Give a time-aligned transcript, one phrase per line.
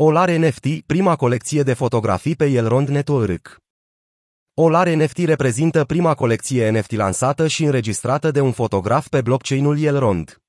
[0.00, 3.56] Olar NFT, prima colecție de fotografii pe Elrond Network.
[4.54, 10.42] Olar NFT reprezintă prima colecție NFT lansată și înregistrată de un fotograf pe blockchain-ul Elrond.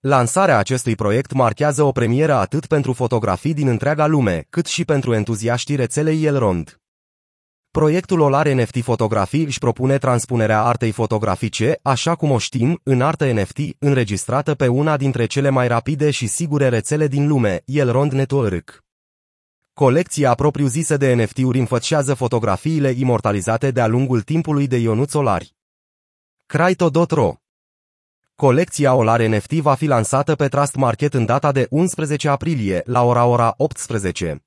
[0.00, 5.14] Lansarea acestui proiect marchează o premieră atât pentru fotografii din întreaga lume, cât și pentru
[5.14, 6.79] entuziaștii rețelei Elrond.
[7.70, 13.32] Proiectul Olar NFT Fotografii își propune transpunerea artei fotografice, așa cum o știm, în artă
[13.32, 18.84] NFT, înregistrată pe una dintre cele mai rapide și sigure rețele din lume, Elrond Network.
[19.72, 25.54] Colecția propriu-zisă de NFT-uri înfățează fotografiile imortalizate de-a lungul timpului de Ionuț Olari.
[26.46, 27.34] Crypto.ro
[28.34, 33.02] Colecția Olar NFT va fi lansată pe Trust Market în data de 11 aprilie, la
[33.02, 34.44] ora ora 18.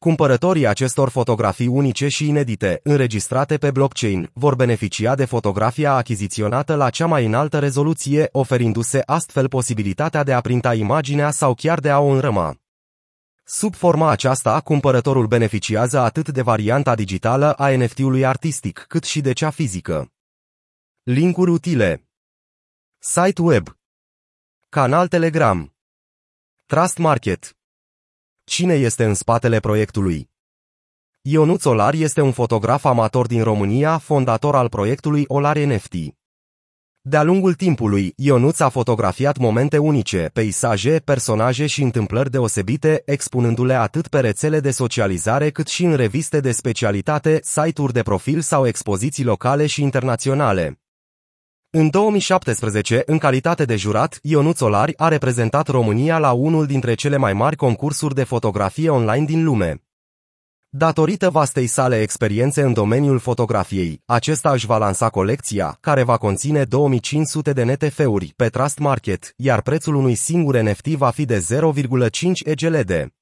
[0.00, 6.90] Cumpărătorii acestor fotografii unice și inedite, înregistrate pe blockchain, vor beneficia de fotografia achiziționată la
[6.90, 11.98] cea mai înaltă rezoluție, oferindu-se astfel posibilitatea de a printa imaginea sau chiar de a
[11.98, 12.56] o înrăma.
[13.44, 19.32] Sub forma aceasta, cumpărătorul beneficiază atât de varianta digitală a NFT-ului artistic, cât și de
[19.32, 20.12] cea fizică.
[21.02, 22.08] Linkuri utile
[22.98, 23.76] Site web
[24.68, 25.74] Canal Telegram
[26.66, 27.54] Trust Market
[28.50, 30.30] Cine este în spatele proiectului?
[31.20, 35.94] Ionuț Olar este un fotograf amator din România, fondator al proiectului Olar NFT.
[37.00, 44.08] De-a lungul timpului, Ionuț a fotografiat momente unice, peisaje, personaje și întâmplări deosebite, expunându-le atât
[44.08, 49.24] pe rețele de socializare cât și în reviste de specialitate, site-uri de profil sau expoziții
[49.24, 50.79] locale și internaționale.
[51.72, 57.16] În 2017, în calitate de jurat, Ionuț Olari a reprezentat România la unul dintre cele
[57.16, 59.82] mai mari concursuri de fotografie online din lume.
[60.68, 66.64] Datorită vastei sale experiențe în domeniul fotografiei, acesta își va lansa colecția, care va conține
[66.64, 72.10] 2500 de NTF-uri pe Trust Market, iar prețul unui singur NFT va fi de 0,5
[72.44, 73.12] EGLD.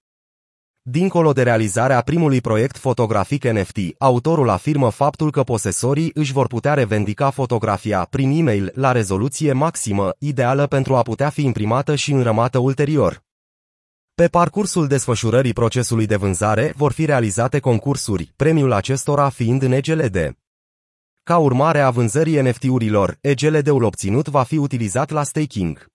[0.90, 6.74] Dincolo de realizarea primului proiect fotografic NFT, autorul afirmă faptul că posesorii își vor putea
[6.74, 12.58] revendica fotografia prin e-mail la rezoluție maximă, ideală pentru a putea fi imprimată și înrămată
[12.58, 13.22] ulterior.
[14.14, 20.36] Pe parcursul desfășurării procesului de vânzare vor fi realizate concursuri, premiul acestora fiind în EGLD.
[21.22, 25.86] Ca urmare a vânzării NFT-urilor, EGLD-ul obținut va fi utilizat la staking.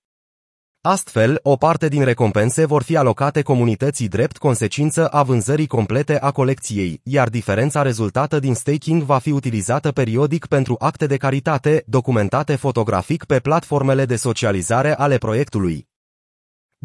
[0.85, 6.31] Astfel, o parte din recompense vor fi alocate comunității drept consecință a vânzării complete a
[6.31, 12.55] colecției, iar diferența rezultată din staking va fi utilizată periodic pentru acte de caritate, documentate
[12.55, 15.87] fotografic pe platformele de socializare ale proiectului.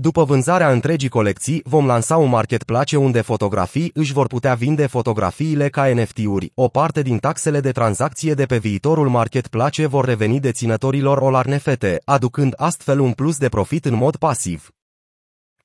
[0.00, 5.68] După vânzarea întregii colecții, vom lansa un marketplace unde fotografii își vor putea vinde fotografiile
[5.68, 6.52] ca NFT-uri.
[6.54, 12.54] O parte din taxele de tranzacție de pe viitorul marketplace vor reveni deținătorilor Olarnefete, aducând
[12.56, 14.70] astfel un plus de profit în mod pasiv.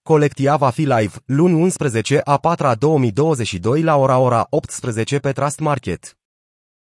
[0.03, 5.31] Colectia va fi live luni 11 a 4 a 2022 la ora ora 18 pe
[5.31, 6.17] Trust Market.